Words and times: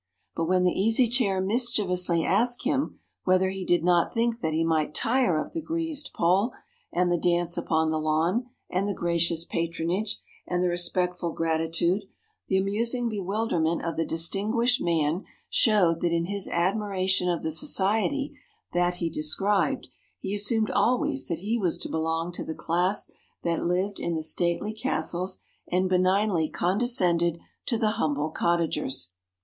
But 0.35 0.45
when 0.45 0.63
the 0.63 0.71
Easy 0.73 1.07
Chair 1.07 1.39
mischievously 1.39 2.25
asked 2.25 2.63
him 2.63 2.99
whether 3.23 3.51
he 3.51 3.63
did 3.63 3.83
not 3.83 4.11
think 4.11 4.39
that 4.41 4.51
he 4.51 4.63
might 4.63 4.95
tire 4.95 5.37
of 5.39 5.53
the 5.53 5.61
greased 5.61 6.11
pole, 6.11 6.53
and 6.91 7.11
the 7.11 7.19
dance 7.19 7.55
upon 7.55 7.91
the 7.91 7.99
lawn, 7.99 8.47
and 8.67 8.87
the 8.87 8.95
gracious 8.95 9.45
patronage, 9.45 10.19
and 10.47 10.63
the 10.63 10.69
respectful 10.69 11.33
gratitude, 11.33 12.05
the 12.47 12.57
amusing 12.57 13.09
bewilderment 13.09 13.85
of 13.85 13.95
the 13.95 14.03
distinguished 14.03 14.81
man 14.81 15.23
showed 15.51 16.01
that 16.01 16.11
in 16.11 16.25
his 16.25 16.47
admiration 16.47 17.29
of 17.29 17.43
the 17.43 17.51
society 17.51 18.35
that 18.73 18.95
he 18.95 19.07
described 19.07 19.85
he 20.17 20.33
assumed 20.33 20.71
always 20.71 21.27
that 21.27 21.37
he 21.41 21.59
was 21.59 21.77
to 21.77 21.87
belong 21.87 22.31
to 22.31 22.43
the 22.43 22.55
class 22.55 23.11
that 23.43 23.63
lived 23.63 23.99
in 23.99 24.15
the 24.15 24.23
stately 24.23 24.73
castles 24.73 25.37
and 25.71 25.89
benignly 25.89 26.49
condescended 26.49 27.37
to 27.67 27.77
the 27.77 27.97
humble 28.01 28.31
cottagers. 28.31 29.11